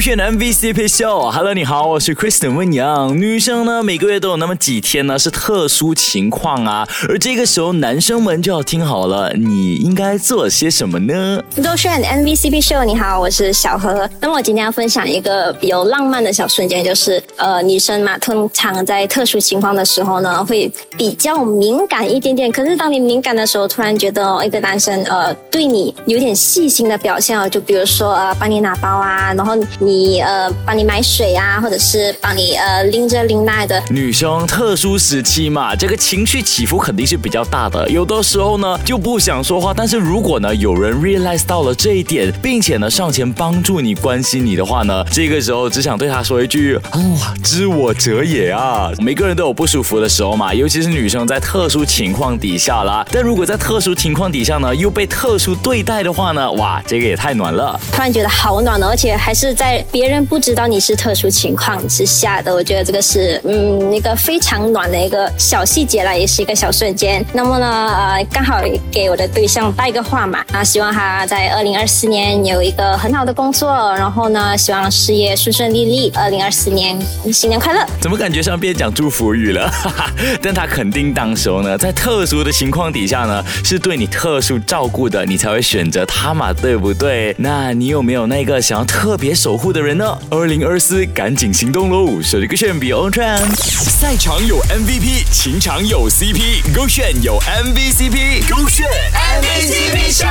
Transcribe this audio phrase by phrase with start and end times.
[0.00, 3.14] 罗炫 MVCP 秀，Hello，你好，我是 Kristen 温阳。
[3.14, 11.42] 女生呢，每个月都有那么几天呢是特殊情况啊，而这个时候男生们就要听好了，你应该做些什么呢？
[11.62, 14.08] 勾选 MVCp 秀你好，我是小何。
[14.22, 22.50] 那么我今天要分享一个比较浪漫的小瞬间，就是呃，女生嘛，通常在特殊情况的时候呢，会比较敏感一点点。
[22.50, 29.89] 可是当你敏感的时候，突然觉得一个男生呃对你有点细心的表现哦，就比如说呃帮你拿包啊，然后你
[30.20, 33.82] 呃帮你买水啊，或者是帮你呃拎着拎那的。
[33.90, 39.72] 女生特殊时期嘛，这个情绪起伏肯定是比较大的，有的时候呢就不想说话。
[39.76, 48.90] 但是如果呢有人 realize 到了这一点，并且呢上前帮助你、关心你的话呢，这个时候只想对他说一句：啊，知我者也啊！
[48.98, 53.06] 每个人都有不舒服的时候嘛，尤其是女生在特殊情况底下啦。
[53.10, 57.78] 但如果在特殊情况底下呢，又被特殊对待的话呢，哇，这个也太暖了。
[57.92, 67.24] 突然觉得好暖的，而且还是在别人不知道你是特殊情况之下的，我觉得这个是嗯一个非常暖的一个小细节了，也是一个小瞬间。
[67.32, 76.10] 那么呢，呃，刚好给我的对象带个话嘛，啊，希望他在二零二四年有一个很好的工作，然后呢，希望事业顺顺利利。
[76.14, 76.98] 二零二四年
[77.32, 77.86] 新年快乐！
[78.00, 79.72] 怎么感觉像变讲祝福语了？
[80.42, 87.34] 但他肯定当时候呢，在特殊的情况底下呢，是对你特殊照顾的，你才会选择他嘛，对不对？
[87.38, 90.18] 那你有没有那个想要特别守护的人呢？
[90.30, 92.22] 二零二四，赶紧行动喽！
[92.22, 100.29] 手机个选 Be On Trend，赛场有 MVP，情场有 CP，勾选有 MVCp，勾选 MVCp 秀。